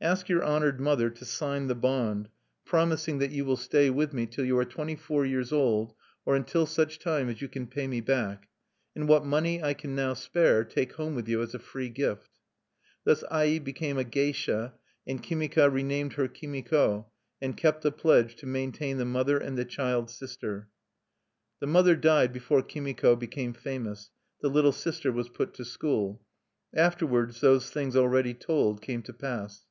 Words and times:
Ask 0.00 0.28
your 0.28 0.44
honored 0.44 0.78
mother 0.78 1.10
to 1.10 1.24
sign 1.24 1.66
the 1.66 1.74
bond, 1.74 2.28
promising 2.64 3.18
that 3.18 3.32
you 3.32 3.44
will 3.44 3.56
stay 3.56 3.90
with 3.90 4.12
me 4.12 4.26
till 4.26 4.44
you 4.44 4.56
are 4.56 4.64
twenty 4.64 4.94
four 4.94 5.26
years 5.26 5.52
old, 5.52 5.92
or 6.24 6.36
until 6.36 6.66
such 6.66 7.00
time 7.00 7.28
as 7.28 7.42
you 7.42 7.48
can 7.48 7.66
pay 7.66 7.88
me 7.88 8.00
back. 8.00 8.48
And 8.94 9.08
what 9.08 9.26
money 9.26 9.60
I 9.60 9.74
can 9.74 9.96
now 9.96 10.14
spare, 10.14 10.62
take 10.62 10.92
home 10.92 11.16
with 11.16 11.26
you 11.26 11.42
as 11.42 11.52
a 11.52 11.58
free 11.58 11.88
gift." 11.88 12.30
Thus 13.02 13.24
Ai 13.28 13.58
became 13.58 13.98
a 13.98 14.04
geisha; 14.04 14.74
and 15.04 15.20
Kimika 15.20 15.68
renamed 15.68 16.12
her 16.12 16.28
Kimiko, 16.28 17.10
and 17.42 17.56
kept 17.56 17.82
the 17.82 17.90
pledge 17.90 18.36
to 18.36 18.46
maintain 18.46 18.98
the 18.98 19.04
mother 19.04 19.36
and 19.38 19.58
the 19.58 19.64
child 19.64 20.10
sister. 20.10 20.68
The 21.58 21.66
mother 21.66 21.96
died 21.96 22.32
before 22.32 22.62
Kimiko 22.62 23.16
became 23.16 23.52
famous; 23.52 24.12
the 24.42 24.48
little 24.48 24.70
sister 24.70 25.10
was 25.10 25.28
put 25.28 25.54
to 25.54 25.64
school. 25.64 26.22
Afterwards 26.72 27.40
those 27.40 27.70
things 27.70 27.96
already 27.96 28.32
told 28.32 28.80
came 28.80 29.02
to 29.02 29.12
pass. 29.12 29.64